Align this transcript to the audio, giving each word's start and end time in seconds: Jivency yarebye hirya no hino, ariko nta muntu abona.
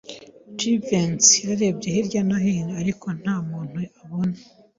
Jivency 0.57 1.35
yarebye 1.49 1.87
hirya 1.95 2.21
no 2.27 2.37
hino, 2.43 2.73
ariko 2.81 3.07
nta 3.21 3.35
muntu 3.49 3.77
abona. 4.01 4.37